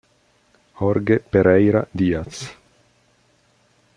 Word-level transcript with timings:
Jorge 0.73 1.19
Pereyra 1.19 1.85
Díaz 1.93 2.57